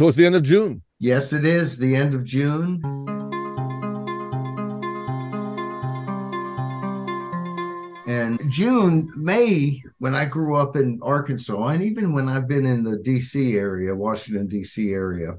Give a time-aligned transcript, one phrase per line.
[0.00, 0.80] So it's the end of June.
[0.98, 2.80] Yes, it is the end of June.
[8.08, 12.82] And June, May, when I grew up in Arkansas, and even when I've been in
[12.82, 15.34] the DC area, Washington, DC area,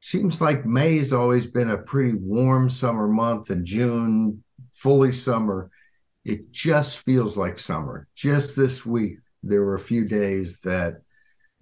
[0.00, 4.42] seems like May's always been a pretty warm summer month, and June,
[4.72, 5.70] fully summer.
[6.24, 8.08] It just feels like summer.
[8.16, 11.02] Just this week, there were a few days that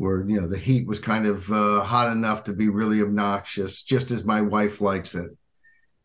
[0.01, 3.83] where you know the heat was kind of uh, hot enough to be really obnoxious,
[3.83, 5.31] just as my wife likes it,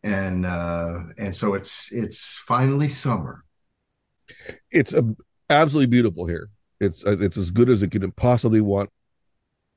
[0.02, 3.42] and uh, and so it's it's finally summer.
[4.70, 5.02] It's a,
[5.48, 6.50] absolutely beautiful here.
[6.78, 8.90] It's uh, it's as good as it could possibly want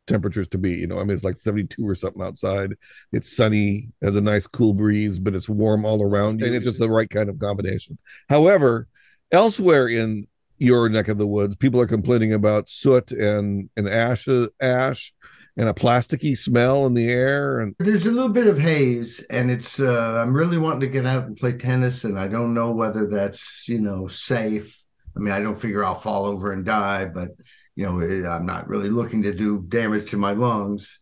[0.05, 0.72] temperatures to be.
[0.72, 2.73] You know, I mean, it's like 72 or something outside.
[3.13, 6.80] It's sunny, has a nice cool breeze, but it's warm all around, and it's just
[6.80, 7.97] the right kind of combination.
[8.27, 8.89] However,
[9.31, 10.27] elsewhere in
[10.59, 14.27] your neck of the woods, people are complaining about soot and and ash
[14.62, 15.13] ash
[15.59, 19.52] and a plasticky smell in the air and there's a little bit of haze and
[19.52, 22.72] it's uh i'm really wanting to get out and play tennis and i don't know
[22.72, 24.81] whether that's you know safe.
[25.17, 27.31] I mean i don't figure i'll fall over and die but
[27.76, 31.00] you know i'm not really looking to do damage to my lungs.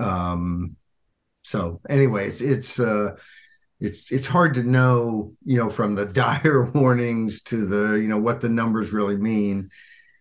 [0.00, 0.76] Um
[1.42, 3.10] so anyways it's uh
[3.80, 8.18] it's it's hard to know you know from the dire warnings to the you know
[8.18, 9.70] what the numbers really mean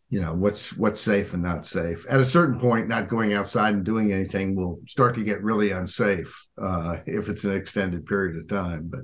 [0.10, 2.06] you know what's what's safe and not safe.
[2.10, 5.72] At a certain point not going outside and doing anything will start to get really
[5.72, 9.02] unsafe uh, if it's an extended period of time but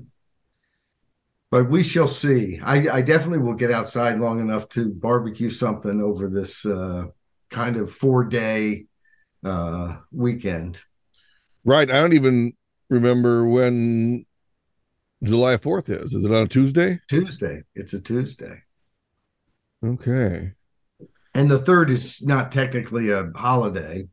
[1.51, 2.59] but we shall see.
[2.63, 7.05] I, I definitely will get outside long enough to barbecue something over this uh,
[7.51, 8.85] kind of four day
[9.45, 10.79] uh, weekend.
[11.63, 11.91] Right.
[11.91, 12.53] I don't even
[12.89, 14.25] remember when
[15.23, 16.13] july 4th is.
[16.13, 16.99] Is it on a tuesday?
[17.09, 17.61] Tuesday.
[17.75, 18.61] It's a tuesday.
[19.85, 20.51] Okay.
[21.33, 24.07] And the third is not technically a holiday.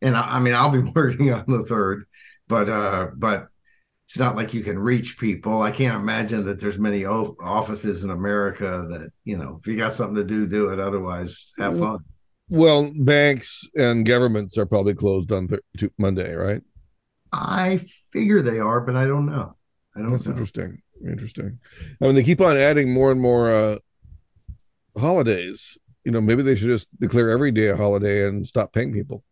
[0.00, 2.04] And I, I, mean i'll be working on the third
[2.48, 3.48] but uh but
[4.06, 5.62] it's not like you can reach people.
[5.62, 9.76] I can't imagine that there's many o- offices in america that you know if you
[9.76, 10.78] got something to do do it.
[10.80, 12.00] Otherwise have fun.
[12.48, 16.62] well banks and governments are probably closed on th- monday right?
[17.32, 17.80] I
[18.12, 19.56] figure they are but i don't know
[19.96, 20.32] i don't that's know.
[20.32, 21.58] interesting interesting
[22.00, 23.76] i mean they keep on adding more and more uh
[24.96, 28.92] holidays you know, maybe they should just declare every day a holiday and stop paying
[28.92, 29.24] people.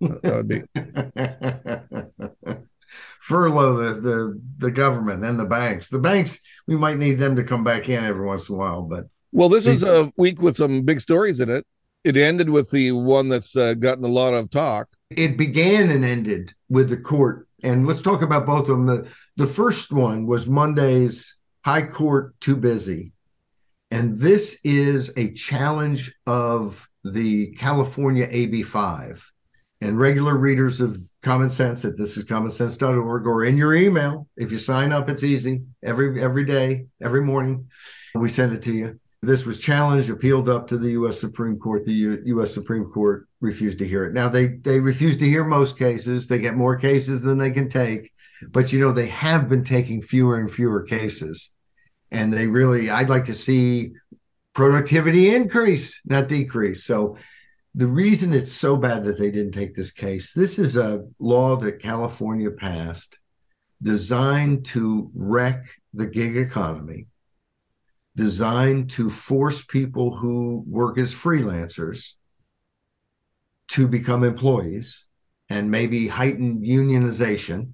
[0.00, 0.62] that would be
[3.20, 5.90] furlough the, the the government and the banks.
[5.90, 8.82] The banks, we might need them to come back in every once in a while,
[8.82, 11.66] but well, this is a week with some big stories in it.
[12.04, 14.88] It ended with the one that's uh, gotten a lot of talk.
[15.10, 18.86] It began and ended with the court, and let's talk about both of them.
[18.86, 23.12] The the first one was Monday's High Court too busy
[23.90, 29.22] and this is a challenge of the California AB5.
[29.82, 34.26] And regular readers of Common Sense at this is commonsense.org or in your email.
[34.36, 35.64] If you sign up, it's easy.
[35.84, 37.68] Every every day, every morning,
[38.14, 38.98] we send it to you.
[39.22, 41.18] This was challenged, appealed up to the U.S.
[41.18, 41.84] Supreme Court.
[41.84, 42.52] The U- U.S.
[42.52, 44.12] Supreme Court refused to hear it.
[44.12, 46.28] Now they they refuse to hear most cases.
[46.28, 48.12] They get more cases than they can take,
[48.50, 51.50] but you know they have been taking fewer and fewer cases
[52.10, 53.92] and they really i'd like to see
[54.54, 57.16] productivity increase not decrease so
[57.74, 61.56] the reason it's so bad that they didn't take this case this is a law
[61.56, 63.18] that california passed
[63.82, 67.06] designed to wreck the gig economy
[68.16, 72.12] designed to force people who work as freelancers
[73.68, 75.04] to become employees
[75.48, 77.72] and maybe heighten unionization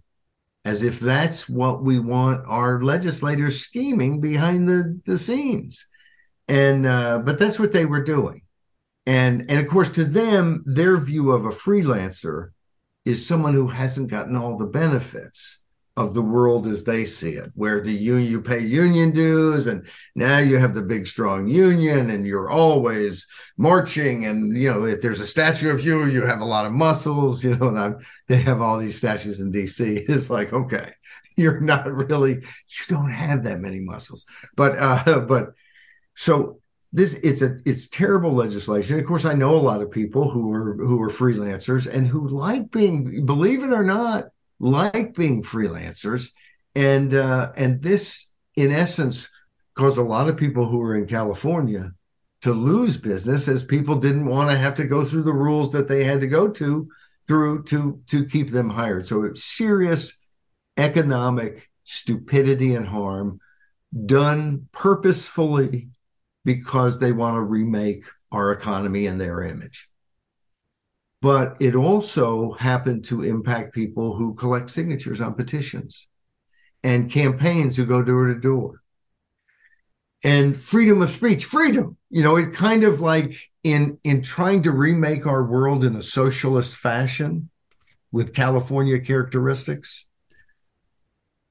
[0.64, 5.86] as if that's what we want our legislators scheming behind the, the scenes.
[6.48, 8.42] And uh, but that's what they were doing.
[9.06, 12.50] And and of course to them, their view of a freelancer
[13.04, 15.61] is someone who hasn't gotten all the benefits
[15.96, 19.86] of the world as they see it, where the union you pay union dues, and
[20.16, 23.26] now you have the big strong union, and you're always
[23.58, 24.24] marching.
[24.24, 27.44] And you know, if there's a statue of you, you have a lot of muscles.
[27.44, 27.98] You know, and I'm,
[28.28, 30.04] they have all these statues in D.C.
[30.08, 30.92] It's like, okay,
[31.36, 34.24] you're not really, you don't have that many muscles,
[34.56, 35.52] but uh, but
[36.14, 36.60] so
[36.94, 38.98] this it's a it's terrible legislation.
[38.98, 42.28] Of course, I know a lot of people who are who are freelancers and who
[42.28, 44.26] like being, believe it or not
[44.62, 46.30] like being freelancers,
[46.74, 49.28] and uh, and this, in essence,
[49.74, 51.92] caused a lot of people who were in California
[52.42, 55.88] to lose business as people didn't want to have to go through the rules that
[55.88, 56.88] they had to go to
[57.26, 59.06] through to to keep them hired.
[59.06, 60.16] So it's serious
[60.76, 63.40] economic stupidity and harm
[64.06, 65.88] done purposefully
[66.44, 69.88] because they want to remake our economy in their image.
[71.22, 76.08] But it also happened to impact people who collect signatures on petitions
[76.82, 78.82] and campaigns who go door to door.
[80.24, 81.96] And freedom of speech, freedom.
[82.10, 86.02] You know, it kind of like in in trying to remake our world in a
[86.02, 87.50] socialist fashion
[88.10, 90.06] with California characteristics,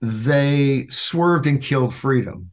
[0.01, 2.50] they swerved and killed freedom.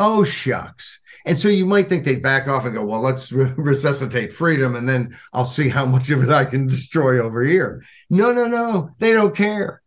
[0.00, 0.98] Oh, shucks.
[1.26, 4.74] And so you might think they'd back off and go, well, let's re- resuscitate freedom
[4.74, 7.84] and then I'll see how much of it I can destroy over here.
[8.08, 8.90] No, no, no.
[8.98, 9.82] They don't care.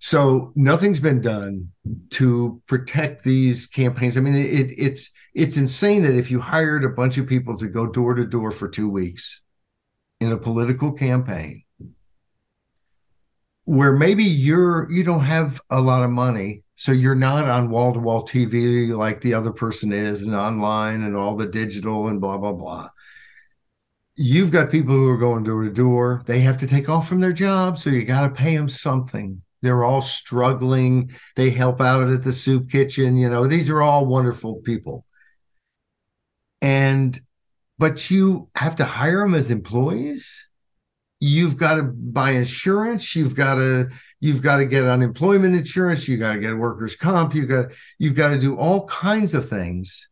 [0.00, 1.70] So nothing's been done
[2.10, 4.16] to protect these campaigns.
[4.16, 7.68] I mean, it, it's it's insane that if you hired a bunch of people to
[7.68, 9.40] go door to door for two weeks
[10.20, 11.62] in a political campaign,
[13.64, 17.92] where maybe you're you don't have a lot of money so you're not on wall
[17.92, 22.20] to wall TV like the other person is and online and all the digital and
[22.20, 22.88] blah blah blah.
[24.16, 26.22] You've got people who are going door to door.
[26.26, 29.42] They have to take off from their job so you got to pay them something.
[29.60, 31.12] They're all struggling.
[31.36, 35.06] They help out at the soup kitchen you know these are all wonderful people.
[36.60, 37.18] And
[37.78, 40.44] but you have to hire them as employees
[41.24, 43.88] you've got to buy insurance you've got to
[44.20, 47.66] you've got to get unemployment insurance you got to get workers comp you got
[47.98, 50.08] you've got to do all kinds of things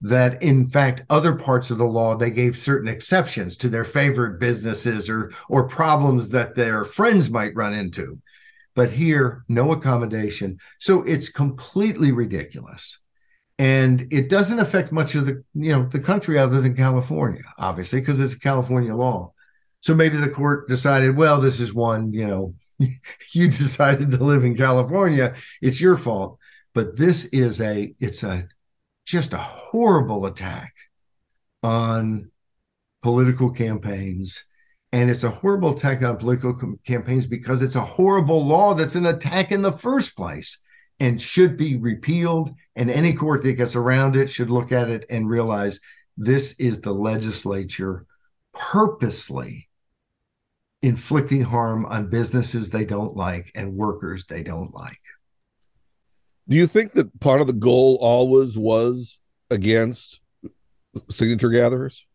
[0.00, 4.38] that in fact other parts of the law they gave certain exceptions to their favorite
[4.38, 8.20] businesses or or problems that their friends might run into.
[8.74, 10.58] But here no accommodation.
[10.78, 12.98] So it's completely ridiculous.
[13.58, 17.98] And it doesn't affect much of the you know the country other than california obviously
[17.98, 19.32] because it's a california law
[19.80, 22.54] so maybe the court decided, well, this is one, you know,
[23.32, 26.38] you decided to live in California, it's your fault.
[26.74, 28.48] But this is a, it's a,
[29.06, 30.74] just a horrible attack
[31.62, 32.30] on
[33.02, 34.44] political campaigns.
[34.92, 38.94] And it's a horrible attack on political com- campaigns because it's a horrible law that's
[38.94, 40.60] an attack in the first place
[41.00, 42.50] and should be repealed.
[42.74, 45.80] And any court that gets around it should look at it and realize
[46.16, 48.06] this is the legislature
[48.52, 49.67] purposely
[50.82, 55.00] inflicting harm on businesses they don't like and workers they don't like.
[56.48, 59.20] Do you think that part of the goal always was
[59.50, 60.20] against
[61.10, 62.06] signature gatherers?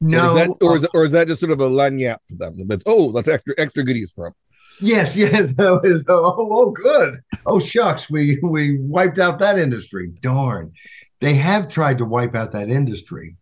[0.00, 2.36] No, or is that, or is, or is that just sort of a lagniappe for
[2.36, 2.68] them?
[2.68, 4.34] That's oh, that's extra extra goodies for them.
[4.80, 5.52] Yes, yes.
[5.58, 7.20] oh, oh, good.
[7.44, 10.12] Oh, shucks, we we wiped out that industry.
[10.20, 10.72] Darn,
[11.20, 13.36] they have tried to wipe out that industry,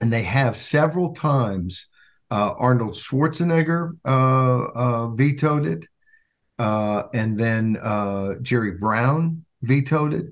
[0.00, 1.97] and they have several times uh,
[2.30, 5.86] Arnold Schwarzenegger uh, uh, vetoed it,
[6.58, 10.26] uh, and then uh, Jerry Brown vetoed it.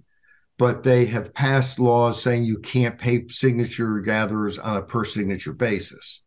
[0.59, 5.53] But they have passed laws saying you can't pay signature gatherers on a per signature
[5.53, 6.23] basis,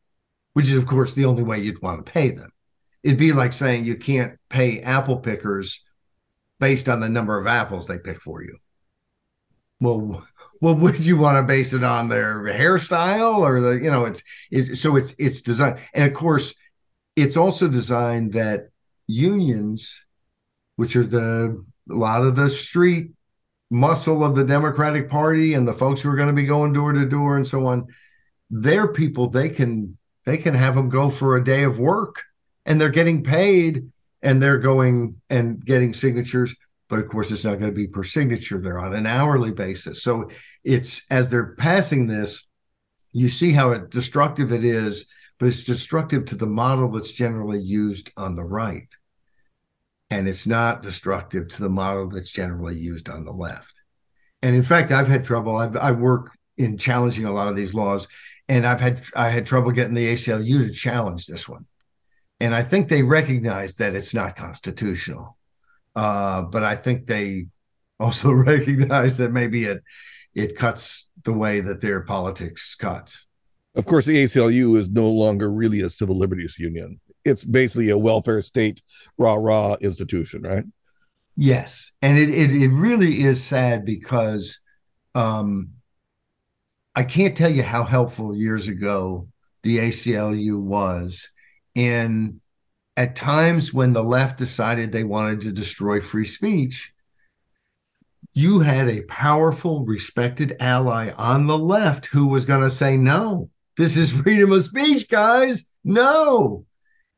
[0.54, 2.52] which is, of course, the only way you'd want to pay them.
[3.02, 5.84] It'd be like saying you can't pay apple pickers
[6.60, 8.60] based on the number of apples they pick for you
[9.80, 10.24] well
[10.62, 14.24] well would you want to base it on their hairstyle or the you know it's,
[14.52, 16.54] it's so it's it's designed and of course
[17.16, 18.70] it's also designed that
[19.08, 20.02] unions
[20.76, 23.12] which are the a lot of the street
[23.72, 26.92] muscle of the democratic party and the folks who are going to be going door
[26.92, 27.88] to door and so on
[28.50, 32.24] they're people they can they can have them go for a day of work
[32.66, 33.90] and they're getting paid
[34.22, 36.56] and they're going and getting signatures
[36.90, 38.60] but of course it's not going to be per signature.
[38.60, 40.04] They're on an hourly basis.
[40.04, 40.30] So
[40.64, 42.46] it's as they're passing this
[43.12, 45.08] you see how destructive it is
[45.40, 48.94] but it's destructive to the model that's generally used on the right.
[50.10, 53.74] And it's not destructive to the model that's generally used on the left.
[54.42, 55.56] And in fact i've had trouble.
[55.58, 58.08] I've, i work in challenging a lot of these laws
[58.50, 61.66] and i've had i had trouble getting the aclu to challenge this one.
[62.40, 65.38] And i think they recognize that it's not constitutional
[66.00, 67.48] uh, but I think they
[68.00, 69.84] also recognize that maybe it
[70.34, 73.26] it cuts the way that their politics cuts.
[73.76, 77.02] Of course, the ACLU is no longer really a civil liberties union.
[77.26, 78.82] It's basically a welfare state,
[79.18, 80.64] rah rah institution, right?
[81.36, 84.58] Yes, and it it, it really is sad because
[85.16, 85.72] um,
[86.96, 89.28] I can't tell you how helpful years ago
[89.64, 91.30] the ACLU was
[91.76, 92.40] in
[93.00, 96.92] at times when the left decided they wanted to destroy free speech,
[98.34, 103.50] you had a powerful, respected ally on the left who was going to say, no,
[103.78, 105.70] this is freedom of speech, guys.
[105.82, 106.66] No.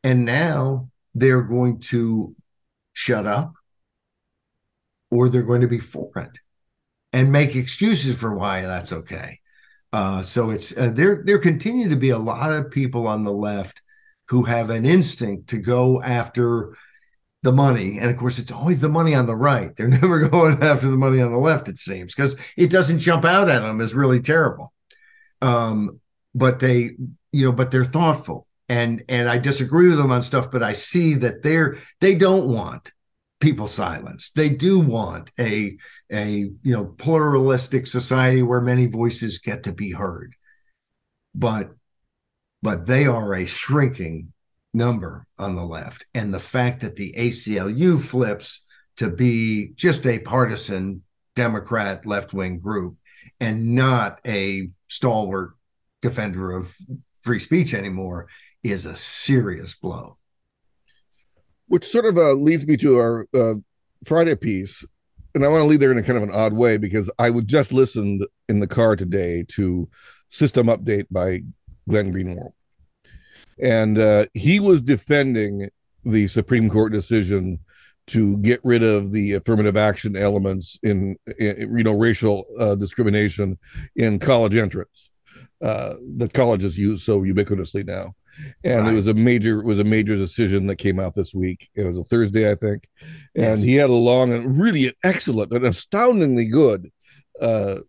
[0.04, 2.36] And now they're going to
[2.94, 3.54] shut up
[5.10, 6.38] or they're going to be for it
[7.12, 9.40] and make excuses for why that's okay.
[9.92, 11.24] Uh, so it's uh, there.
[11.26, 13.82] There continue to be a lot of people on the left
[14.32, 16.74] who have an instinct to go after
[17.44, 18.00] the money.
[18.00, 19.76] And of course, it's always the money on the right.
[19.76, 23.26] They're never going after the money on the left, it seems, because it doesn't jump
[23.26, 24.72] out at them as really terrible.
[25.42, 26.00] Um,
[26.34, 26.92] but they,
[27.34, 28.48] you know, but they're thoughtful.
[28.70, 32.48] And and I disagree with them on stuff, but I see that they're they don't
[32.48, 32.94] want
[33.42, 34.36] people silenced.
[34.36, 35.76] They do want a
[36.10, 40.36] a you know pluralistic society where many voices get to be heard.
[41.36, 41.72] But
[42.62, 44.34] but they are a shrinking
[44.74, 46.06] number on the left.
[46.14, 48.64] And the fact that the ACLU flips
[48.98, 51.04] to be just a partisan
[51.36, 52.98] Democrat left wing group
[53.40, 55.52] and not a stalwart
[56.02, 56.76] defender of
[57.22, 58.28] free speech anymore
[58.64, 60.18] is a serious blow.
[61.68, 63.54] Which sort of uh, leads me to our uh,
[64.06, 64.86] Friday piece.
[65.34, 67.30] And I want to leave there in a kind of an odd way because I
[67.30, 69.88] would just listened in the car today to
[70.28, 71.42] System Update by
[71.92, 72.54] Glenn Greenwald
[73.62, 75.70] and uh, he was defending
[76.04, 77.60] the Supreme Court decision
[78.08, 83.58] to get rid of the affirmative action elements in, in you know racial uh, discrimination
[83.96, 85.12] in college entrance
[85.64, 88.16] uh, that colleges use so ubiquitously now.
[88.64, 88.94] And right.
[88.94, 91.70] it was a major it was a major decision that came out this week.
[91.76, 92.88] It was a Thursday, I think,
[93.36, 93.62] and yes.
[93.62, 96.92] he had a long and really an excellent and astoundingly good
[97.40, 97.80] uh,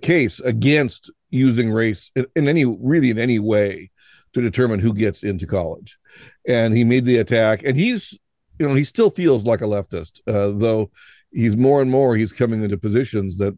[0.00, 3.90] case against using race in, in any really in any way
[4.32, 5.98] to determine who gets into college.
[6.46, 8.18] And he made the attack, and he's,
[8.58, 10.90] you know, he still feels like a leftist, uh, though
[11.32, 13.56] he's more and more he's coming into positions that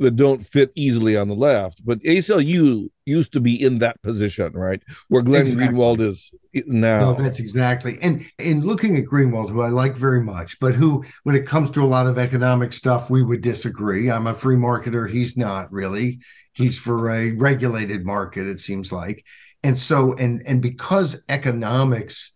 [0.00, 1.84] that don't fit easily on the left.
[1.84, 5.68] But ACLU used to be in that position, right, where Glenn exactly.
[5.68, 6.30] Greenwald is
[6.66, 7.00] now.
[7.00, 7.98] No, that's exactly.
[8.00, 11.70] And in looking at Greenwald, who I like very much, but who, when it comes
[11.72, 14.10] to a lot of economic stuff, we would disagree.
[14.10, 15.08] I'm a free marketer.
[15.08, 16.20] He's not really.
[16.60, 18.46] He's for a regulated market.
[18.46, 19.24] It seems like
[19.62, 22.32] and so and and because economics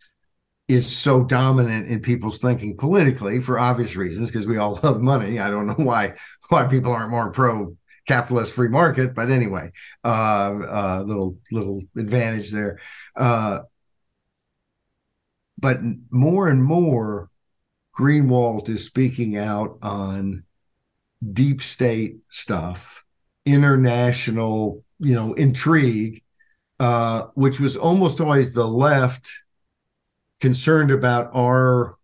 [0.69, 5.39] is so dominant in people's thinking politically for obvious reasons because we all love money
[5.39, 6.15] i don't know why
[6.49, 7.77] why people aren't more pro
[8.07, 9.71] capitalist free market but anyway
[10.05, 12.79] uh, uh little little advantage there
[13.17, 13.61] uh
[15.59, 15.79] but
[16.11, 17.31] more and more
[17.99, 20.45] greenwald is speaking out on
[21.33, 23.04] deep state stuff
[23.47, 26.23] international you know intrigue
[26.81, 29.31] uh, which was almost always the left
[30.41, 31.97] concerned about our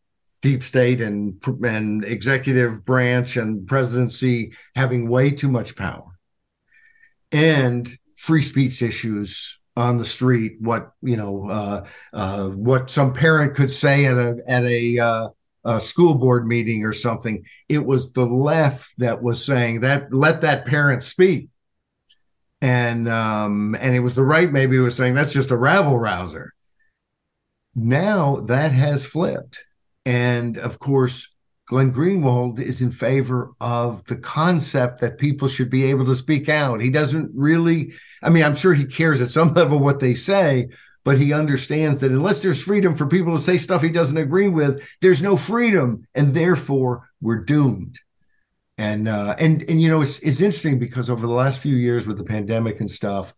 [0.42, 6.18] deep state and and executive branch and presidency having way too much power.
[7.32, 13.54] And free speech issues on the street what you know uh, uh, what some parent
[13.54, 15.28] could say at a at a, uh,
[15.64, 20.40] a school board meeting or something it was the left that was saying that let
[20.40, 21.48] that parent speak
[22.60, 26.52] and um, and it was the right maybe was saying that's just a rabble rouser.
[27.74, 29.64] Now that has flipped,
[30.04, 31.32] and of course,
[31.66, 36.48] Glenn Greenwald is in favor of the concept that people should be able to speak
[36.48, 36.80] out.
[36.80, 40.68] He doesn't really, I mean, I'm sure he cares at some level what they say,
[41.04, 44.48] but he understands that unless there's freedom for people to say stuff he doesn't agree
[44.48, 47.98] with, there's no freedom, and therefore we're doomed.
[48.76, 52.06] And uh, and and you know it's it's interesting because over the last few years
[52.06, 53.34] with the pandemic and stuff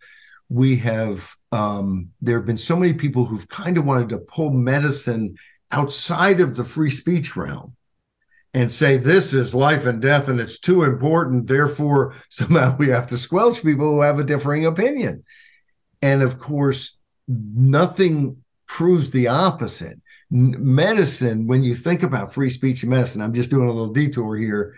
[0.52, 4.50] we have um, there have been so many people who've kind of wanted to pull
[4.50, 5.34] medicine
[5.70, 7.74] outside of the free speech realm
[8.52, 13.06] and say this is life and death and it's too important therefore somehow we have
[13.06, 15.24] to squelch people who have a differing opinion.
[16.02, 16.98] And of course
[17.28, 18.36] nothing
[18.66, 19.98] proves the opposite.
[20.34, 24.34] Medicine when you think about free speech and medicine i'm just doing a little detour
[24.34, 24.74] here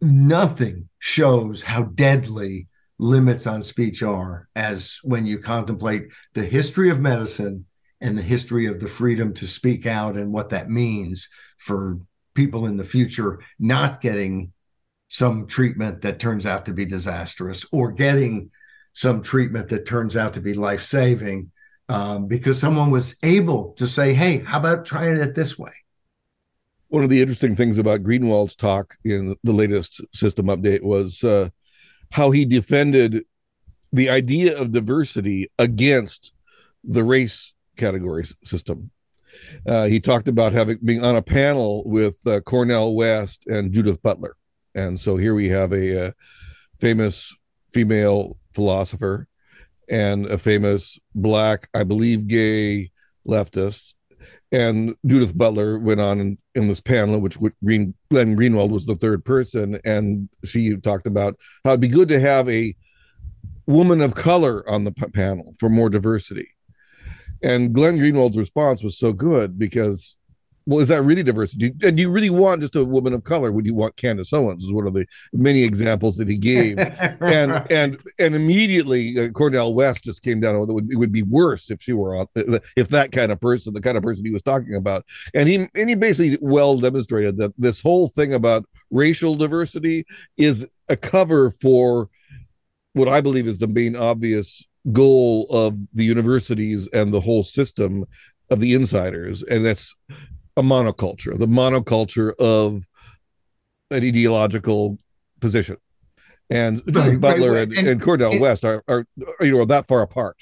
[0.00, 2.68] nothing shows how deadly
[3.00, 6.04] limits on speech are as when you contemplate
[6.34, 7.66] the history of medicine
[8.00, 11.28] and the history of the freedom to speak out and what that means
[11.58, 11.98] for
[12.34, 14.52] people in the future not getting
[15.08, 18.48] some treatment that turns out to be disastrous or getting
[18.92, 21.50] some treatment that turns out to be life saving
[21.88, 25.72] um, because someone was able to say, hey, how about trying it this way?
[26.92, 31.48] one of the interesting things about Greenwald's talk in the latest system update was uh,
[32.10, 33.24] how he defended
[33.94, 36.34] the idea of diversity against
[36.84, 38.90] the race categories system.
[39.66, 44.02] Uh, he talked about having being on a panel with uh, Cornel West and Judith
[44.02, 44.36] Butler,
[44.74, 46.10] and so here we have a, a uh,
[46.78, 47.34] famous
[47.72, 49.26] female philosopher
[49.88, 52.90] and a famous black, I believe, gay
[53.26, 53.94] leftist
[54.52, 58.96] and Judith Butler went on in, in this panel, which Green, Glenn Greenwald was the
[58.96, 62.76] third person, and she talked about how it'd be good to have a
[63.66, 66.48] woman of color on the p- panel for more diversity.
[67.42, 70.16] And Glenn Greenwald's response was so good because
[70.66, 71.72] well, is that really diversity?
[71.82, 73.50] And do you really want just a woman of color?
[73.50, 74.62] Would you want Candace Owens?
[74.62, 76.78] Is one of the many examples that he gave,
[77.20, 80.56] and and and immediately uh, Cornel West just came down.
[80.56, 82.26] It would, it would be worse if she were on,
[82.76, 85.04] if that kind of person, the kind of person he was talking about,
[85.34, 90.66] and he and he basically well demonstrated that this whole thing about racial diversity is
[90.88, 92.08] a cover for
[92.92, 98.04] what I believe is the main obvious goal of the universities and the whole system
[98.50, 99.94] of the insiders, and that's
[100.56, 102.86] a monoculture, the monoculture of
[103.90, 104.98] an ideological
[105.40, 105.76] position.
[106.50, 109.06] And right, Butler right, and, and, and, Cornel West are, are,
[109.40, 110.36] you know, that far apart,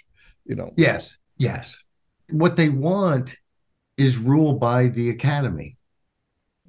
[0.44, 0.72] you know.
[0.76, 1.82] Yes, yes.
[2.30, 3.36] What they want
[3.96, 5.76] is rule by the academy.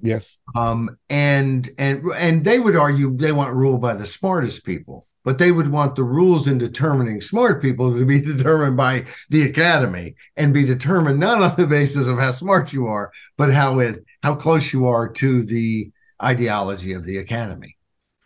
[0.00, 0.36] Yes.
[0.54, 5.38] Um, and and and they would argue they want rule by the smartest people but
[5.38, 10.14] they would want the rules in determining smart people to be determined by the academy
[10.36, 14.04] and be determined not on the basis of how smart you are, but how it
[14.22, 15.90] how close you are to the
[16.22, 17.76] ideology of the academy.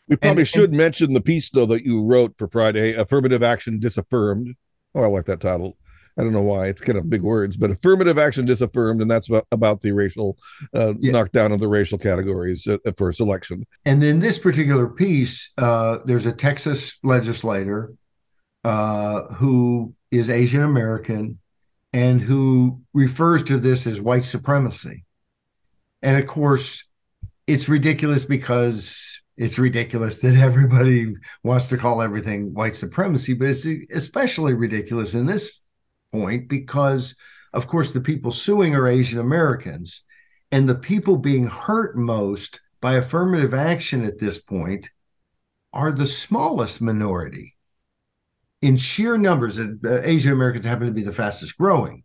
[0.08, 3.42] We probably and, should and, mention the piece though that you wrote for Friday, affirmative
[3.42, 4.54] action disaffirmed.
[4.94, 5.76] Oh, I like that title.
[6.18, 9.28] I don't know why it's kind of big words, but affirmative action disaffirmed, and that's
[9.28, 10.38] about, about the racial
[10.74, 11.12] uh, yeah.
[11.12, 13.66] knockdown of the racial categories uh, for selection.
[13.84, 17.92] And in this particular piece, uh, there's a Texas legislator
[18.64, 21.38] uh, who is Asian American
[21.92, 25.04] and who refers to this as white supremacy.
[26.02, 26.84] And of course,
[27.46, 33.66] it's ridiculous because it's ridiculous that everybody wants to call everything white supremacy, but it's
[33.92, 35.60] especially ridiculous in this
[36.12, 37.14] point because,
[37.52, 40.02] of course, the people suing are Asian Americans.
[40.52, 44.90] And the people being hurt most by affirmative action at this point
[45.72, 47.56] are the smallest minority.
[48.62, 52.04] In sheer numbers, uh, Asian Americans happen to be the fastest growing,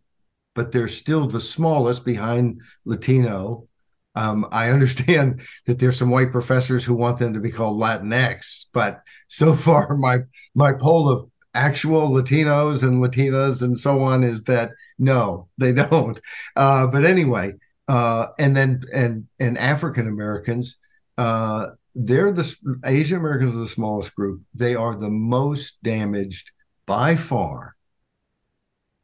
[0.54, 3.68] but they're still the smallest behind Latino.
[4.14, 8.66] Um, I understand that there's some white professors who want them to be called Latinx,
[8.72, 10.18] but so far my
[10.54, 16.20] my poll of actual Latinos and Latinas and so on is that no, they don't.
[16.56, 17.54] Uh, but anyway,
[17.88, 20.76] uh, and then and and African Americans,
[21.18, 24.42] uh, they're the Asian Americans are the smallest group.
[24.54, 26.50] They are the most damaged
[26.86, 27.76] by far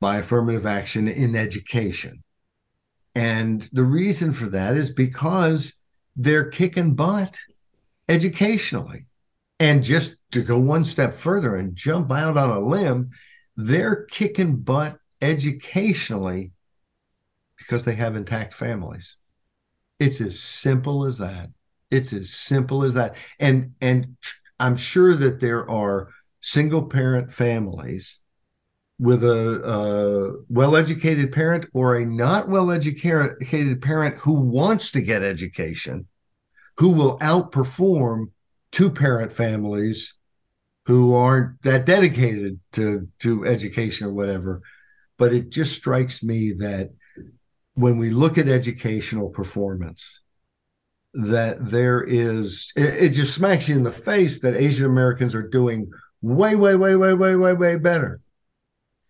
[0.00, 2.22] by affirmative action in education.
[3.14, 5.74] And the reason for that is because
[6.14, 7.36] they're kicking butt
[8.08, 9.06] educationally.
[9.58, 13.10] And just to go one step further and jump out on a limb,
[13.56, 16.52] they're kicking butt educationally
[17.56, 19.16] because they have intact families.
[19.98, 21.50] It's as simple as that.
[21.90, 23.16] It's as simple as that.
[23.38, 24.16] And and
[24.60, 26.08] I'm sure that there are
[26.40, 28.20] single parent families
[28.98, 35.00] with a, a well educated parent or a not well educated parent who wants to
[35.00, 36.06] get education,
[36.76, 38.30] who will outperform
[38.72, 40.14] two parent families
[40.88, 44.62] who aren't that dedicated to to education or whatever.
[45.18, 46.90] But it just strikes me that
[47.74, 50.20] when we look at educational performance
[51.12, 55.48] that there is it, it just smacks you in the face that asian americans are
[55.48, 58.20] doing way way way way way way way better.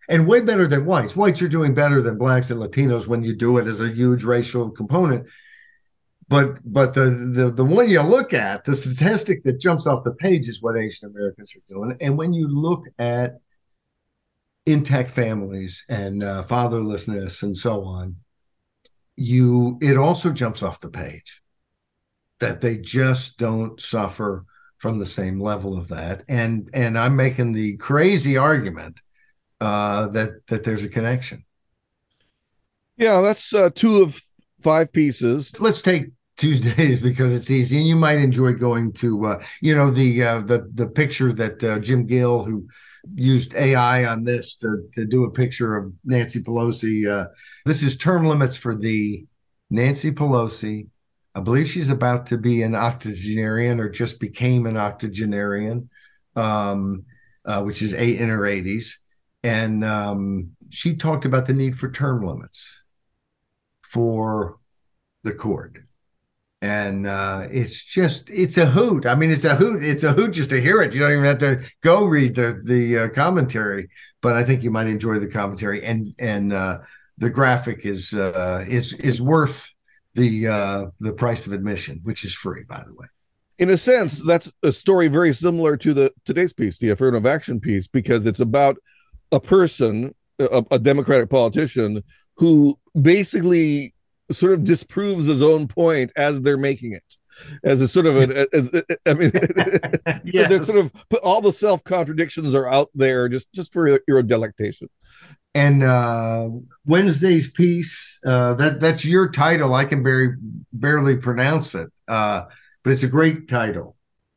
[0.07, 1.15] And way better than whites.
[1.15, 4.23] Whites are doing better than blacks and latinos when you do it as a huge
[4.23, 5.27] racial component
[6.29, 10.11] but but the, the the one you look at, the statistic that jumps off the
[10.11, 11.97] page is what Asian Americans are doing.
[11.99, 13.39] And when you look at
[14.67, 18.17] intact families and uh, fatherlessness and so on,
[19.15, 21.41] you it also jumps off the page
[22.39, 24.45] that they just don't suffer
[24.77, 26.21] from the same level of that.
[26.29, 29.01] And and I'm making the crazy argument
[29.59, 31.43] uh, that that there's a connection.
[32.97, 34.21] Yeah, that's uh, two of
[34.61, 35.59] five pieces.
[35.59, 39.91] Let's take Tuesdays because it's easy, and you might enjoy going to, uh, you know,
[39.91, 42.67] the uh, the the picture that uh, Jim Gill, who
[43.13, 47.07] used AI on this to to do a picture of Nancy Pelosi.
[47.07, 47.27] Uh,
[47.65, 49.27] this is term limits for Thee
[49.69, 50.87] Nancy Pelosi.
[51.35, 55.89] I believe she's about to be an octogenarian or just became an octogenarian,
[56.35, 57.05] um,
[57.45, 58.93] uh, which is eight in her 80s.
[59.43, 62.77] And um, she talked about the need for term limits
[63.83, 64.57] for
[65.23, 65.77] the court
[66.61, 69.05] and uh, it's just it's a hoot.
[69.05, 69.83] I mean, it's a hoot.
[69.83, 70.93] It's a hoot just to hear it.
[70.93, 73.89] You don't even have to go read the the uh, commentary,
[74.21, 76.79] but I think you might enjoy the commentary and and uh,
[77.17, 79.73] the graphic is uh, is is worth
[80.15, 83.07] the uh, the price of admission, which is free, by the way.
[83.57, 87.59] In a sense, that's a story very similar to the today's piece, the affirmative action
[87.59, 88.77] piece, because it's about
[89.31, 92.03] a person a, a Democratic politician
[92.35, 93.93] who basically
[94.31, 97.03] sort of disproves his own point as they're making it
[97.63, 98.69] as a sort of an as,
[99.05, 99.31] I mean
[100.23, 100.47] yeah.
[100.49, 104.23] they're sort of put all the self contradictions are out there just just for your
[104.23, 104.89] delectation.
[105.55, 106.49] And uh
[106.85, 109.73] Wednesday's piece, uh that that's your title.
[109.73, 110.35] I can barely
[110.73, 111.89] barely pronounce it.
[112.07, 112.45] Uh
[112.83, 113.95] but it's a great title.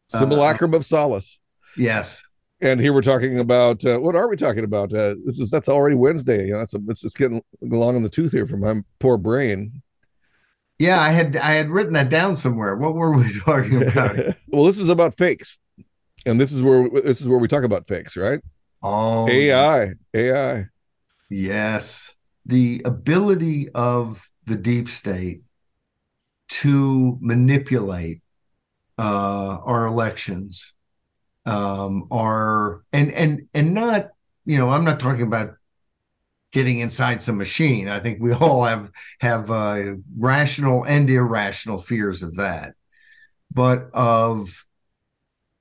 [0.09, 1.39] Simulacrum uh, of Solace.
[1.77, 2.23] Yes.
[2.63, 4.95] And here we're talking about uh, what are we talking about?
[4.95, 6.47] Uh, this is that's already Wednesday.
[6.47, 9.17] You know, it's, a, it's it's getting along in the tooth here for my poor
[9.17, 9.83] brain.
[10.79, 12.77] Yeah, I had I had written that down somewhere.
[12.77, 14.17] What were we talking about?
[14.47, 15.59] well, this is about fakes,
[16.25, 18.41] and this is where this is where we talk about fakes, right?
[18.81, 20.67] Oh, AI, AI.
[21.31, 22.15] Yes,
[22.47, 25.43] the ability of the deep state
[26.49, 28.23] to manipulate
[28.99, 30.75] uh, our elections,
[31.47, 34.11] um, our and and and not
[34.45, 35.55] you know I'm not talking about
[36.53, 37.89] getting inside some machine.
[37.89, 42.75] I think we all have have uh, rational and irrational fears of that,
[43.53, 44.65] but of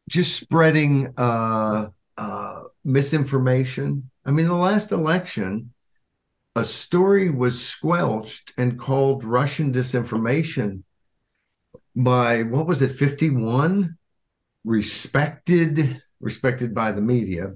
[0.09, 4.09] just spreading uh, uh, misinformation.
[4.25, 5.73] I mean, the last election,
[6.55, 10.83] a story was squelched and called Russian disinformation
[11.95, 13.97] by what was it, fifty one
[14.63, 17.53] respected respected by the media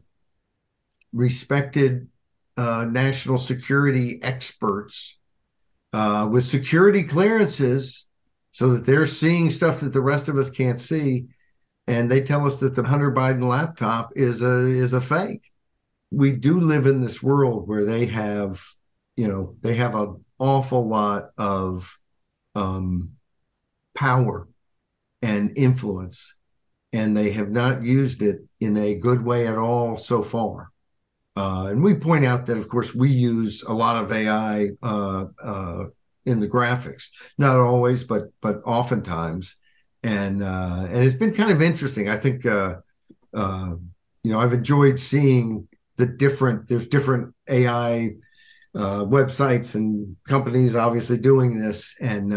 [1.14, 2.08] respected
[2.58, 5.18] uh, national security experts
[5.94, 8.06] uh, with security clearances
[8.52, 11.26] so that they're seeing stuff that the rest of us can't see.
[11.88, 15.52] And they tell us that the Hunter Biden laptop is a is a fake.
[16.12, 18.62] We do live in this world where they have,
[19.16, 21.98] you know, they have an awful lot of
[22.56, 23.12] um,
[23.94, 24.48] power
[25.22, 26.35] and influence,
[26.94, 30.72] and they have not used it in a good way at all so far.
[31.36, 35.26] Uh, and we point out that, of course, we use a lot of AI uh,
[35.44, 35.86] uh,
[36.26, 39.58] in the graphics, not always, but but oftentimes,
[40.02, 42.10] and uh, and it's been kind of interesting.
[42.10, 42.76] I think uh,
[43.34, 43.74] uh,
[44.24, 45.68] you know I've enjoyed seeing
[45.98, 46.70] the different.
[46.70, 48.16] There's different AI
[48.74, 52.34] websites and companies obviously doing this, and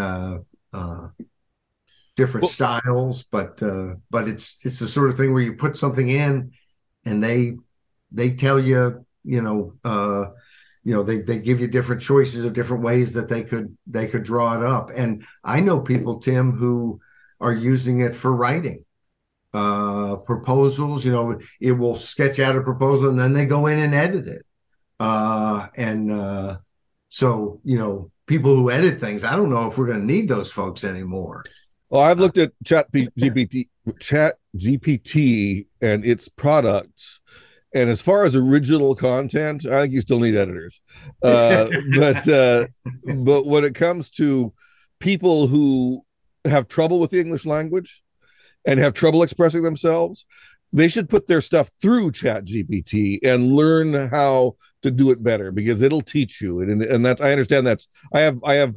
[2.18, 3.62] different well, styles, but
[4.10, 6.52] but it's it's the sort of thing where you put something in,
[7.04, 7.56] and they
[8.10, 10.30] they tell you, you know, uh,
[10.82, 14.06] you know, they they give you different choices of different ways that they could they
[14.08, 14.90] could draw it up.
[14.94, 17.00] And I know people, Tim, who
[17.40, 18.84] are using it for writing
[19.54, 23.78] uh proposals you know it will sketch out a proposal and then they go in
[23.78, 24.44] and edit it
[25.00, 26.58] uh and uh
[27.08, 30.28] so you know people who edit things i don't know if we're going to need
[30.28, 31.42] those folks anymore
[31.90, 33.68] well i've looked at chat gpt
[34.00, 37.20] chat gpt and its products
[37.74, 40.80] and as far as original content, I think you still need editors.
[41.22, 42.66] Uh, but uh,
[43.04, 44.52] but when it comes to
[45.00, 46.04] people who
[46.44, 48.02] have trouble with the English language
[48.64, 50.26] and have trouble expressing themselves,
[50.72, 55.50] they should put their stuff through Chat GPT and learn how to do it better
[55.50, 56.60] because it'll teach you.
[56.60, 58.74] And and that's I understand that's I have I have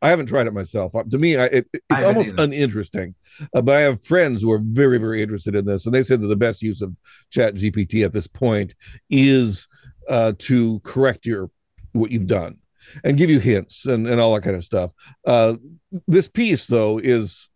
[0.00, 0.94] I haven't tried it myself.
[0.94, 2.42] Uh, to me, I, it, it's almost either.
[2.42, 3.14] uninteresting.
[3.54, 6.16] Uh, but I have friends who are very, very interested in this, and they say
[6.16, 6.94] that the best use of
[7.30, 8.74] Chat GPT at this point
[9.10, 9.66] is
[10.08, 11.50] uh, to correct your
[11.92, 12.58] what you've done
[13.04, 14.92] and give you hints and, and all that kind of stuff.
[15.26, 15.56] Uh,
[16.06, 17.48] this piece, though, is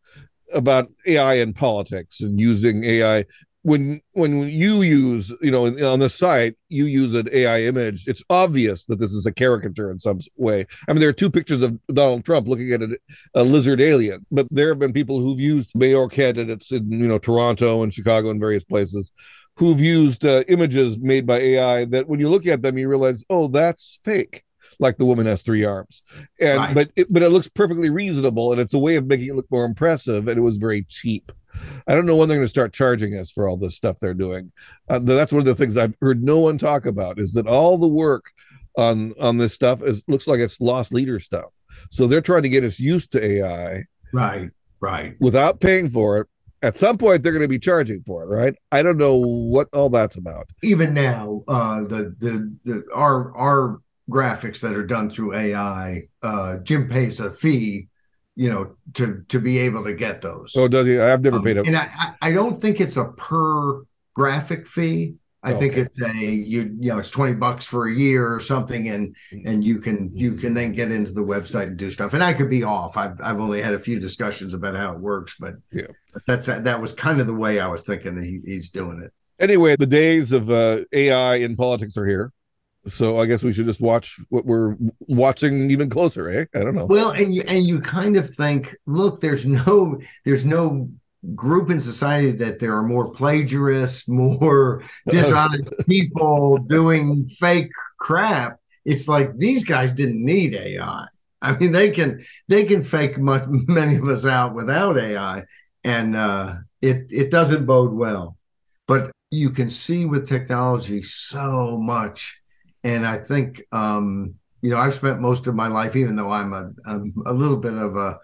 [0.52, 3.24] about AI and politics and using AI
[3.62, 8.22] when when you use you know on the site you use an ai image it's
[8.28, 10.66] obvious that this is a caricature in some way.
[10.88, 12.98] I mean there are two pictures of donald trump looking at a,
[13.34, 17.18] a lizard alien but there have been people who've used mayor candidates in you know
[17.18, 19.12] toronto and chicago and various places
[19.56, 23.24] who've used uh, images made by ai that when you look at them you realize
[23.30, 24.44] oh that's fake
[24.78, 26.02] like the woman has three arms
[26.40, 26.74] and right.
[26.74, 29.50] but it, but it looks perfectly reasonable and it's a way of making it look
[29.50, 31.32] more impressive and it was very cheap
[31.86, 34.14] I don't know when they're going to start charging us for all this stuff they're
[34.14, 34.52] doing.
[34.88, 37.78] Uh, that's one of the things I've heard no one talk about is that all
[37.78, 38.32] the work
[38.76, 41.52] on on this stuff is looks like it's lost leader stuff.
[41.90, 44.50] So they're trying to get us used to AI, right?
[44.80, 45.16] Right.
[45.20, 46.26] Without paying for it.
[46.62, 48.54] At some point, they're going to be charging for it, right?
[48.70, 50.48] I don't know what all that's about.
[50.62, 53.80] Even now, uh, the, the the our our
[54.12, 57.88] graphics that are done through AI, uh, Jim pays a fee
[58.34, 60.54] you know, to to be able to get those.
[60.56, 60.98] Oh, does he?
[60.98, 61.66] I've never um, paid up.
[61.66, 63.82] And I, I don't think it's a per
[64.14, 65.16] graphic fee.
[65.44, 65.60] I okay.
[65.60, 69.14] think it's a you you know it's twenty bucks for a year or something, and
[69.44, 72.14] and you can you can then get into the website and do stuff.
[72.14, 72.96] And I could be off.
[72.96, 76.46] I've I've only had a few discussions about how it works, but yeah, but that's
[76.46, 79.12] that was kind of the way I was thinking he, he's doing it.
[79.40, 82.32] Anyway, the days of uh, AI in politics are here.
[82.88, 86.44] So I guess we should just watch what we're watching even closer, eh?
[86.54, 86.86] I don't know.
[86.86, 90.90] Well, and you and you kind of think, look, there's no there's no
[91.34, 98.58] group in society that there are more plagiarists, more dishonest people doing fake crap.
[98.84, 101.06] It's like these guys didn't need AI.
[101.40, 105.44] I mean, they can they can fake much, many of us out without AI,
[105.84, 108.36] and uh, it it doesn't bode well.
[108.86, 112.41] But you can see with technology so much,
[112.84, 116.52] and I think um, you know I've spent most of my life, even though I'm
[116.52, 118.18] a I'm a little bit of a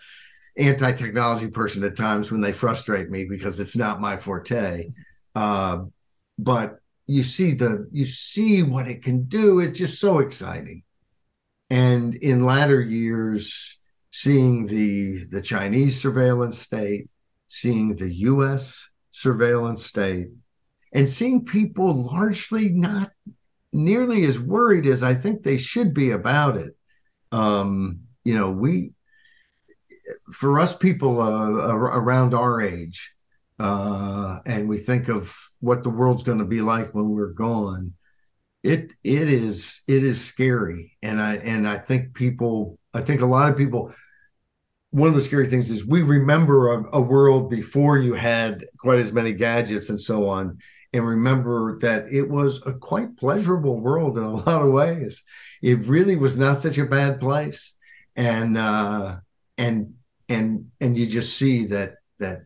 [0.56, 4.90] anti-technology person at times when they frustrate me because it's not my forte.
[5.34, 5.84] Uh,
[6.36, 9.60] but you see the you see what it can do.
[9.60, 10.82] It's just so exciting.
[11.70, 13.78] And in latter years,
[14.10, 17.10] seeing the the Chinese surveillance state,
[17.48, 18.90] seeing the U.S.
[19.10, 20.28] surveillance state,
[20.92, 23.10] and seeing people largely not
[23.72, 26.74] nearly as worried as I think they should be about it.
[27.32, 28.92] Um, you know, we
[30.32, 33.12] for us people uh, around our age,
[33.58, 37.94] uh, and we think of what the world's going to be like when we're gone.
[38.62, 43.26] It it is it is scary, and I and I think people, I think a
[43.26, 43.92] lot of people.
[44.90, 48.98] One of the scary things is we remember a, a world before you had quite
[48.98, 50.58] as many gadgets and so on,
[50.92, 55.24] and remember that it was a quite pleasurable world in a lot of ways.
[55.62, 57.74] It really was not such a bad place,
[58.16, 59.16] and uh,
[59.56, 59.94] and
[60.28, 62.42] and and you just see that that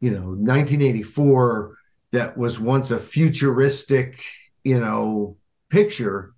[0.00, 1.76] you know 1984
[2.12, 4.20] that was once a futuristic
[4.64, 5.36] you know
[5.70, 6.32] picture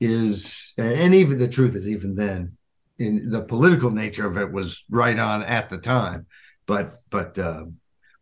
[0.00, 2.56] is and even the truth is even then
[2.98, 6.26] in the political nature of it was right on at the time
[6.66, 7.64] but but uh,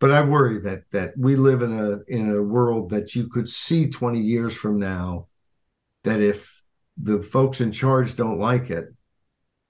[0.05, 3.49] but i worry that that we live in a in a world that you could
[3.49, 5.29] see 20 years from now
[6.03, 6.62] that if
[6.99, 8.88] the folks in charge don't like it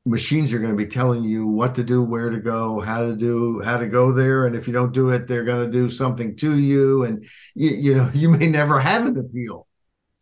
[0.05, 3.16] machines are going to be telling you what to do, where to go, how to
[3.16, 5.88] do, how to go there, and if you don't do it, they're going to do
[5.88, 9.66] something to you, and you, you know you may never have an appeal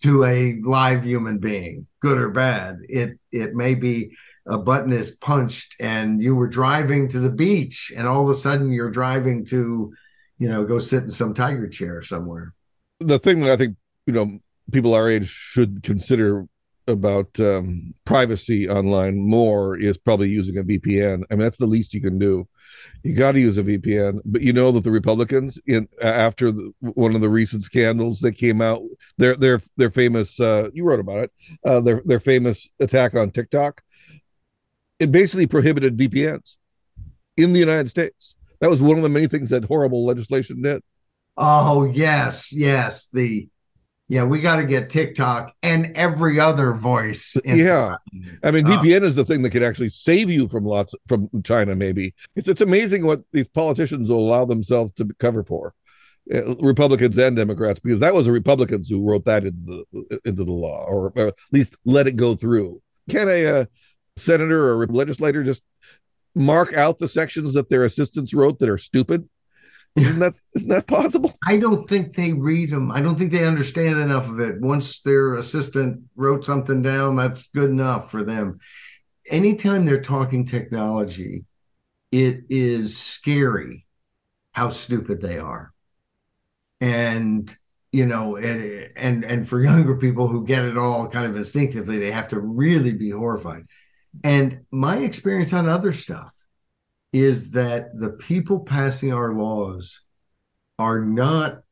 [0.02, 2.76] to a live human being, good or bad.
[2.88, 4.12] It it may be
[4.46, 8.34] a button is punched and you were driving to the beach and all of a
[8.34, 9.92] sudden you're driving to
[10.42, 12.52] you know go sit in some tiger chair somewhere
[12.98, 13.76] the thing that i think
[14.06, 14.38] you know
[14.72, 16.46] people our age should consider
[16.88, 21.22] about um, privacy online more is probably using a VPN.
[21.30, 22.48] I mean, that's the least you can do.
[23.04, 26.72] You got to use a VPN, but you know that the Republicans, in after the,
[26.80, 28.82] one of the recent scandals that came out,
[29.18, 31.32] their their their famous uh, you wrote about it,
[31.64, 33.82] uh, their their famous attack on TikTok,
[34.98, 36.56] it basically prohibited VPNs
[37.36, 38.34] in the United States.
[38.62, 40.82] That was one of the many things that horrible legislation did.
[41.36, 43.08] Oh yes, yes.
[43.12, 43.48] The
[44.08, 47.36] yeah, we got to get TikTok and every other voice.
[47.44, 48.38] yeah, society.
[48.44, 51.28] I mean, VPN uh, is the thing that could actually save you from lots from
[51.42, 51.74] China.
[51.74, 55.74] Maybe it's it's amazing what these politicians will allow themselves to cover for,
[56.32, 60.44] uh, Republicans and Democrats, because that was the Republicans who wrote that into the into
[60.44, 62.80] the law, or, or at least let it go through.
[63.10, 63.64] Can a uh,
[64.16, 65.64] senator or a legislator just
[66.34, 69.28] mark out the sections that their assistants wrote that are stupid
[69.94, 71.34] isn't that isn't that possible?
[71.46, 72.90] I don't think they read them.
[72.90, 74.60] I don't think they understand enough of it.
[74.60, 78.58] Once their assistant wrote something down, that's good enough for them.
[79.28, 81.44] Anytime they're talking technology,
[82.10, 83.86] it is scary
[84.52, 85.72] how stupid they are.
[86.80, 87.54] And
[87.92, 91.98] you know, and and and for younger people who get it all kind of instinctively,
[91.98, 93.64] they have to really be horrified.
[94.24, 96.32] And my experience on other stuff
[97.12, 100.00] is that the people passing our laws
[100.78, 101.62] are not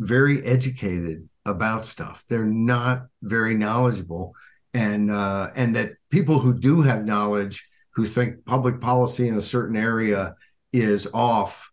[0.00, 2.24] very educated about stuff.
[2.28, 4.34] They're not very knowledgeable,
[4.74, 9.42] and uh, and that people who do have knowledge, who think public policy in a
[9.42, 10.34] certain area
[10.72, 11.70] is off,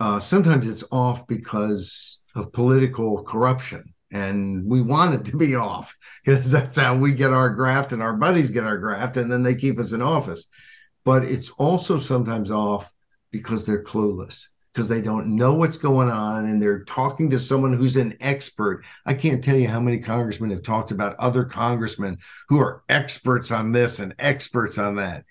[0.00, 3.94] uh, sometimes it's off because of political corruption.
[4.16, 8.02] And we want it to be off because that's how we get our graft and
[8.02, 10.46] our buddies get our graft, and then they keep us in office
[11.06, 12.92] but it's also sometimes off
[13.30, 17.72] because they're clueless because they don't know what's going on and they're talking to someone
[17.72, 18.84] who's an expert.
[19.06, 23.52] I can't tell you how many congressmen have talked about other congressmen who are experts
[23.52, 25.24] on this and experts on that.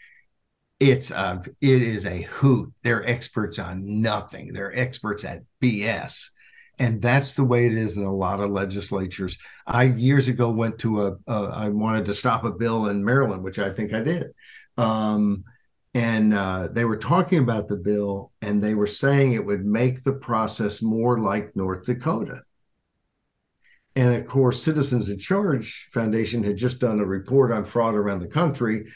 [0.80, 2.74] It's a, it is a hoot.
[2.82, 4.54] They're experts on nothing.
[4.54, 6.30] They're experts at BS.
[6.78, 9.38] And that's the way it is in a lot of legislatures.
[9.66, 13.44] I years ago went to a, a I wanted to stop a bill in Maryland,
[13.44, 14.28] which I think I did.
[14.78, 15.46] Um,
[15.94, 20.04] and uh, they were talking about the bill and they were saying it would make
[20.04, 22.42] the process more like North Dakota.
[23.96, 28.20] And of course, Citizens in Charge Foundation had just done a report on fraud around
[28.20, 28.88] the country.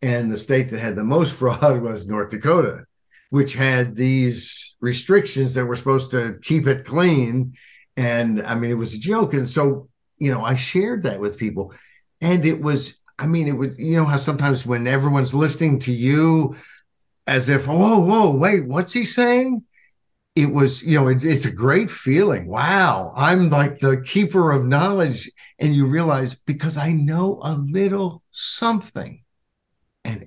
[0.00, 2.84] And the state that had the most fraud was North Dakota,
[3.30, 7.52] which had these restrictions that were supposed to keep it clean.
[7.96, 9.34] And I mean, it was a joke.
[9.34, 11.74] And so, you know, I shared that with people.
[12.20, 15.92] And it was, I mean, it would, you know, how sometimes when everyone's listening to
[15.92, 16.56] you
[17.26, 19.64] as if, whoa, whoa, wait, what's he saying?
[20.36, 22.46] it was, you know, it, it's a great feeling.
[22.46, 25.30] Wow, I'm like the keeper of knowledge.
[25.58, 29.24] And you realize because I know a little something,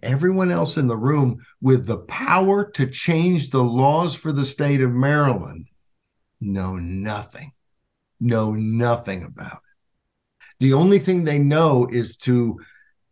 [0.10, 4.82] everyone else in the room with the power to change the laws for the state
[4.82, 5.68] of Maryland
[6.42, 7.52] know nothing,
[8.20, 9.60] know nothing about it.
[10.60, 12.60] The only thing they know is to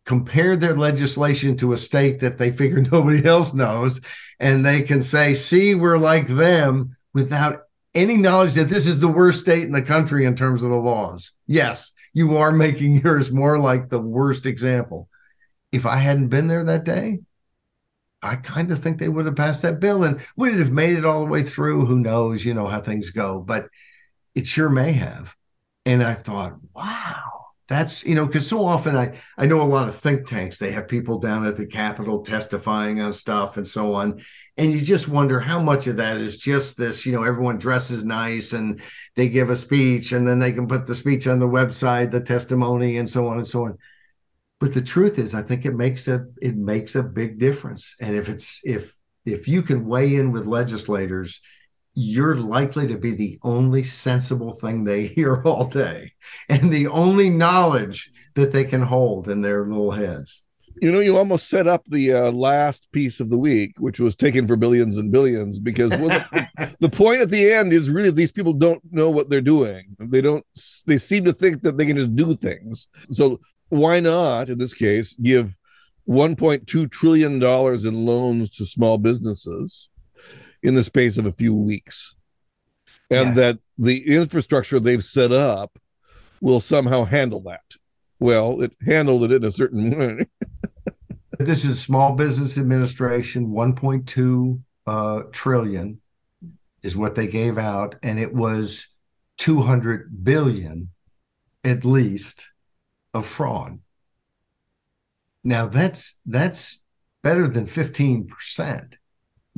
[0.05, 4.01] compare their legislation to a state that they figure nobody else knows
[4.39, 9.07] and they can say, see, we're like them without any knowledge that this is the
[9.07, 11.31] worst state in the country in terms of the laws.
[11.47, 15.09] Yes, you are making yours more like the worst example.
[15.71, 17.19] If I hadn't been there that day,
[18.21, 20.97] I kind of think they would have passed that bill and would it have made
[20.97, 21.85] it all the way through?
[21.85, 22.43] Who knows?
[22.43, 23.69] You know how things go, but
[24.33, 25.35] it sure may have.
[25.85, 29.89] And I thought, wow, that's you know because so often i i know a lot
[29.89, 33.93] of think tanks they have people down at the capitol testifying on stuff and so
[33.93, 34.21] on
[34.57, 38.05] and you just wonder how much of that is just this you know everyone dresses
[38.05, 38.81] nice and
[39.15, 42.21] they give a speech and then they can put the speech on the website the
[42.21, 43.77] testimony and so on and so on
[44.59, 48.15] but the truth is i think it makes a it makes a big difference and
[48.15, 51.41] if it's if if you can weigh in with legislators
[51.99, 56.13] you're likely to be the only sensible thing they hear all day
[56.47, 60.43] and the only knowledge that they can hold in their little heads.
[60.79, 64.15] You know, you almost set up the uh, last piece of the week, which was
[64.15, 68.11] taken for billions and billions, because well, the, the point at the end is really
[68.11, 69.87] these people don't know what they're doing.
[69.97, 70.45] They don't,
[70.85, 72.85] they seem to think that they can just do things.
[73.09, 75.57] So why not, in this case, give
[76.07, 79.89] $1.2 trillion in loans to small businesses?
[80.63, 82.15] in the space of a few weeks.
[83.09, 85.79] And that the infrastructure they've set up
[86.41, 87.63] will somehow handle that.
[88.19, 90.25] Well, it handled it in a certain way.
[91.39, 96.01] this is Small Business Administration, 1.2 uh, trillion
[96.83, 98.87] is what they gave out, and it was
[99.37, 100.89] 200 billion
[101.63, 102.49] at least
[103.17, 103.79] of fraud.
[105.43, 106.83] Now that's that's
[107.23, 108.97] better than 15 percent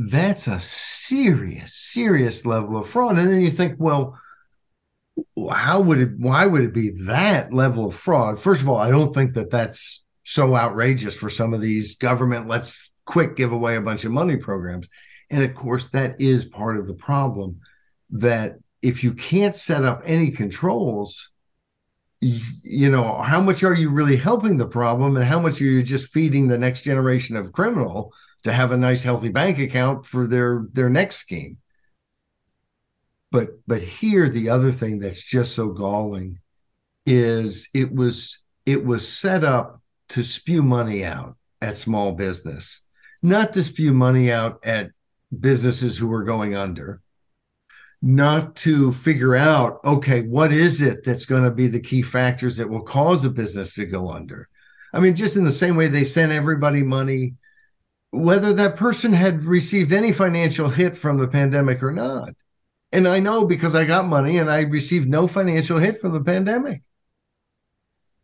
[0.02, 3.18] that's a serious, serious level of fraud.
[3.18, 4.18] And then you think, well,
[5.52, 8.42] how would it, why would it be that level of fraud?
[8.42, 12.48] First of all, I don't think that that's so outrageous for some of these government,
[12.48, 14.88] let's quick give away a bunch of money programs.
[15.30, 17.60] And of course, that is part of the problem
[18.12, 21.30] that if you can't set up any controls,
[22.22, 25.84] you know, how much are you really helping the problem and how much are you
[25.84, 28.14] just feeding the next generation of criminal?
[28.44, 31.58] to have a nice healthy bank account for their their next scheme
[33.32, 36.40] but but here the other thing that's just so galling
[37.06, 42.82] is it was it was set up to spew money out at small business
[43.22, 44.92] not to spew money out at
[45.38, 47.02] businesses who are going under
[48.02, 52.56] not to figure out okay what is it that's going to be the key factors
[52.56, 54.48] that will cause a business to go under
[54.94, 57.34] i mean just in the same way they sent everybody money
[58.12, 62.34] whether that person had received any financial hit from the pandemic or not.
[62.92, 66.24] And I know because I got money and I received no financial hit from the
[66.24, 66.82] pandemic.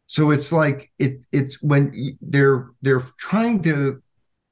[0.08, 4.02] So it's like it it's when they're they're trying to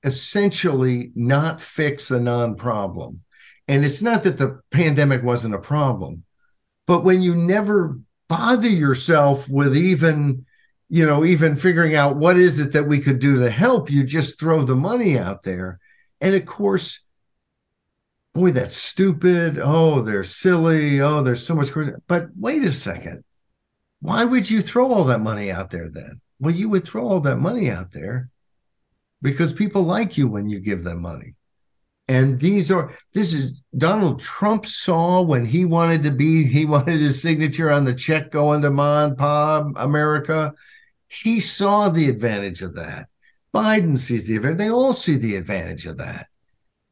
[0.03, 3.21] essentially not fix a non-problem.
[3.73, 6.25] And it's not that the pandemic wasn't a problem,
[6.85, 7.97] but when you never
[8.29, 10.45] bother yourself with even
[10.89, 14.03] you know, even figuring out what is it that we could do to help, you
[14.03, 15.79] just throw the money out there.
[16.21, 16.99] And of course,
[18.35, 19.57] boy, that's stupid.
[19.59, 21.01] Oh, they're silly.
[21.01, 21.69] Oh, there's so much.
[22.07, 23.23] But wait a second.
[24.01, 26.21] Why would you throw all that money out there then?
[26.39, 28.29] Well, you would throw all that money out there
[29.19, 31.33] because people like you when you give them money.
[32.07, 36.99] And these are, this is Donald Trump saw when he wanted to be, he wanted
[36.99, 39.15] his signature on the check going to Mon
[39.77, 40.53] America.
[41.07, 43.07] He saw the advantage of that.
[43.53, 44.57] Biden sees the advantage.
[44.57, 46.27] They all see the advantage of that.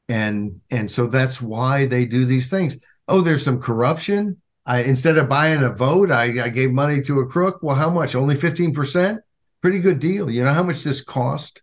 [0.08, 2.78] And and so that's why they do these things.
[3.08, 4.42] Oh, there's some corruption.
[4.66, 7.60] I instead of buying a vote, I, I gave money to a crook.
[7.62, 8.14] Well, how much?
[8.14, 9.20] Only 15%?
[9.62, 10.30] Pretty good deal.
[10.30, 11.62] You know how much this cost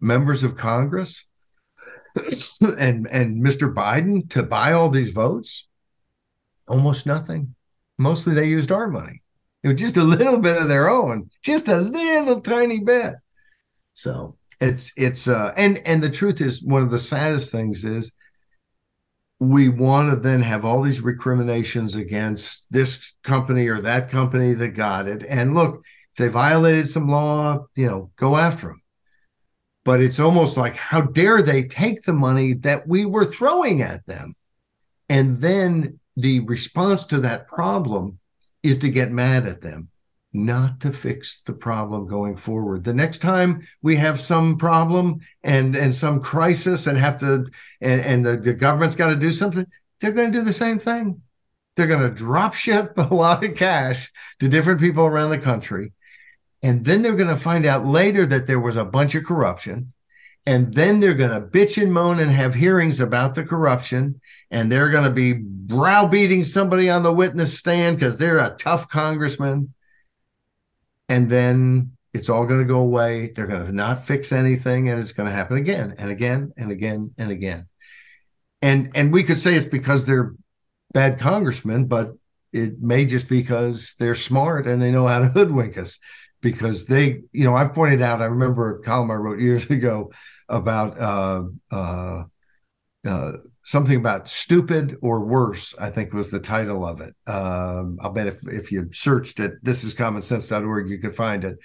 [0.00, 1.24] members of Congress
[2.60, 3.72] and and Mr.
[3.72, 5.66] Biden to buy all these votes?
[6.68, 7.54] Almost nothing.
[7.98, 9.22] Mostly they used our money.
[9.62, 13.14] It was just a little bit of their own, just a little tiny bit.
[13.94, 18.12] So it's it's uh and and the truth is one of the saddest things is
[19.38, 24.68] we want to then have all these recriminations against this company or that company that
[24.68, 25.24] got it.
[25.28, 28.82] And look, if they violated some law, you know, go after them.
[29.86, 34.04] But it's almost like, how dare they take the money that we were throwing at
[34.04, 34.34] them?
[35.08, 38.18] And then the response to that problem
[38.64, 39.90] is to get mad at them,
[40.32, 42.82] not to fix the problem going forward.
[42.82, 47.46] The next time we have some problem and and some crisis and have to
[47.80, 49.66] and, and the, the government's got to do something,
[50.00, 51.22] they're going to do the same thing.
[51.76, 54.10] They're going to drop ship a lot of cash
[54.40, 55.92] to different people around the country.
[56.62, 59.92] And then they're going to find out later that there was a bunch of corruption.
[60.46, 64.20] And then they're going to bitch and moan and have hearings about the corruption.
[64.50, 68.88] And they're going to be browbeating somebody on the witness stand because they're a tough
[68.88, 69.74] congressman.
[71.08, 73.28] And then it's all going to go away.
[73.28, 76.70] They're going to not fix anything and it's going to happen again and again and
[76.70, 77.66] again and again.
[78.62, 80.34] And and we could say it's because they're
[80.92, 82.14] bad congressmen but
[82.52, 85.98] it may just because they're smart and they know how to hoodwink us
[86.40, 90.10] because they you know i've pointed out i remember a column i wrote years ago
[90.48, 92.24] about uh, uh,
[93.06, 93.32] uh,
[93.64, 95.74] something about stupid or worse.
[95.78, 97.14] I think was the title of it.
[97.26, 101.58] Um, I'll bet if if you searched it, this is commonsense.org, you could find it.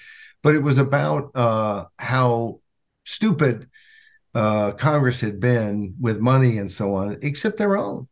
[0.43, 2.61] But it was about uh, how
[3.05, 3.69] stupid
[4.33, 8.07] uh, Congress had been with money and so on, except their own.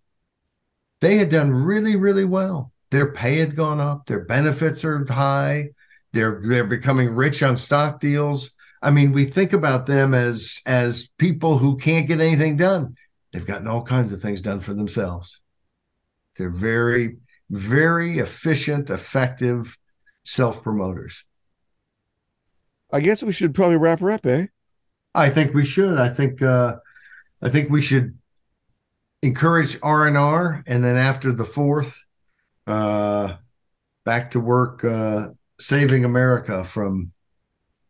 [1.01, 2.71] They had done really, really well.
[2.91, 4.05] Their pay had gone up.
[4.05, 5.69] Their benefits are high.
[6.11, 8.51] They're they're becoming rich on stock deals.
[8.81, 12.95] I mean, we think about them as as people who can't get anything done.
[13.31, 15.39] They've gotten all kinds of things done for themselves.
[16.37, 17.17] They're very,
[17.49, 19.77] very efficient, effective
[20.23, 21.25] self promoters.
[22.91, 24.47] I guess we should probably wrap her up, eh?
[25.13, 25.99] I think we should.
[25.99, 26.77] I think uh,
[27.41, 28.17] I think we should
[29.21, 32.03] encourage R and R, and then after the fourth,
[32.65, 33.35] uh,
[34.05, 35.29] back to work, uh,
[35.59, 37.11] saving America from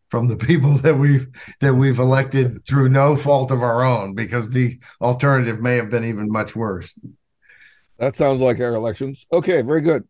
[0.10, 1.28] from the people that we've
[1.62, 6.04] that we've elected through no fault of our own because the alternative may have been
[6.04, 6.98] even much worse.
[7.98, 9.26] That sounds like our elections.
[9.32, 10.06] Okay very good.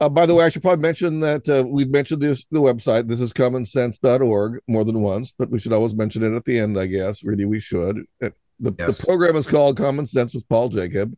[0.00, 3.06] Uh, by the way i should probably mention that uh, we've mentioned this the website.
[3.06, 6.78] This is commonsense.org more than once but we should always mention it at the end
[6.78, 7.22] i guess.
[7.22, 8.04] Really we should.
[8.20, 8.98] The, yes.
[8.98, 11.14] the program is called common sense with paul jacob.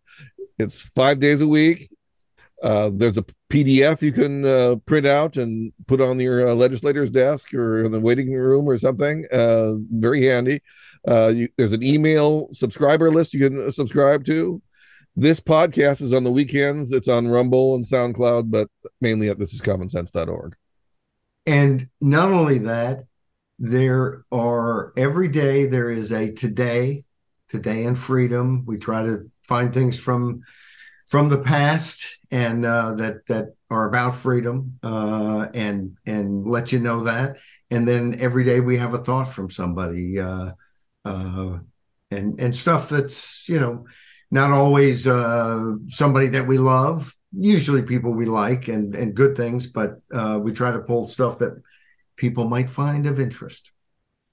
[0.59, 1.91] It's five days a week
[2.63, 7.11] uh, there's a PDF you can uh, print out and put on your uh, legislator's
[7.11, 9.27] desk or in the waiting room or something.
[9.33, 10.63] Uh, very handy.
[11.07, 14.63] Uh, you, there's an email subscriber list you can subscribe to.
[15.17, 16.93] This podcast is on the weekends.
[16.93, 18.69] It's on Rumble and SoundCloud, but
[19.01, 20.57] mainly at thisiscommonsense.org.
[21.45, 23.05] And not only that,
[23.59, 27.05] there are every day there is a today,
[27.49, 28.65] today in freedom.
[28.65, 30.43] We try to find things from
[31.13, 36.79] from the past and uh, that that are about freedom uh, and and let you
[36.79, 37.37] know that.
[37.71, 40.53] And then every day we have a thought from somebody uh,
[41.05, 41.59] uh
[42.11, 43.85] and and stuff that's you know
[44.31, 47.15] not always uh, somebody that we love.
[47.31, 51.41] Usually people we like and and good things, but uh, we try to pull stuff
[51.41, 51.63] that
[52.17, 53.71] people might find of interest.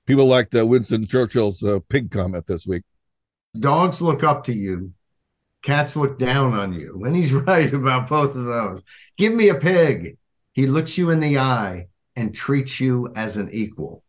[0.05, 2.83] People liked Winston Churchill's pig comment this week.
[3.59, 4.93] Dogs look up to you
[5.61, 7.01] Cats look down on you.
[7.05, 8.83] And he's right about both of those.
[9.17, 10.17] Give me a pig.
[10.53, 14.03] He looks you in the eye and treats you as an equal.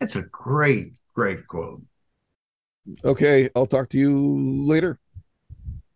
[0.00, 1.82] That's a great, great quote.
[3.04, 3.50] Okay.
[3.56, 4.98] I'll talk to you later.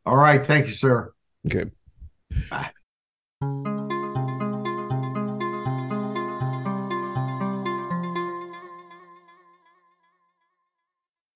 [0.05, 0.44] All right.
[0.44, 1.12] Thank you, sir.
[1.46, 1.70] Okay.
[2.50, 3.72] Bye.